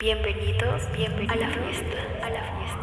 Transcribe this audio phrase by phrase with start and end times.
[0.00, 2.78] Bienvenidos, bienvenidos a la fiesta, a la fiesta.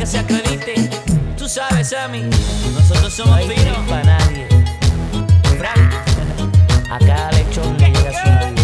[0.00, 0.88] que se acredite.
[1.36, 2.22] Tú sabes, Sammy,
[2.72, 3.76] nosotros somos no finos.
[3.86, 4.48] Para nadie.
[6.90, 8.62] A cada lechón le llega su Navidad.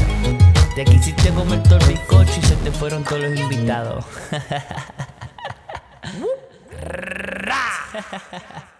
[0.75, 4.03] Te quisiste comer todo el bizcocho y se te fueron todos los invitados.